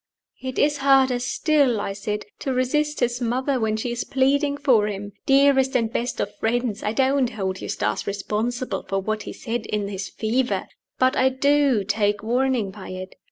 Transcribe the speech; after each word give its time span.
"It 0.41 0.57
is 0.57 0.77
harder 0.77 1.19
still," 1.19 1.79
I 1.79 1.93
said, 1.93 2.25
"to 2.39 2.51
resist 2.55 3.01
his 3.01 3.21
mother 3.21 3.59
when 3.59 3.77
she 3.77 3.91
is 3.91 4.03
pleading 4.03 4.57
for 4.57 4.87
him. 4.87 5.13
Dearest 5.27 5.75
and 5.75 5.93
best 5.93 6.19
of 6.19 6.35
friends! 6.37 6.81
I 6.81 6.91
don't 6.91 7.29
hold 7.29 7.61
Eustace 7.61 8.07
responsible 8.07 8.81
for 8.81 8.97
what 8.97 9.21
he 9.21 9.31
said 9.33 9.67
in 9.67 9.85
the 9.85 9.99
fever 9.99 10.65
but 10.97 11.15
I 11.15 11.29
do 11.29 11.83
take 11.83 12.23
warning 12.23 12.71
by 12.71 12.89
it. 12.89 13.13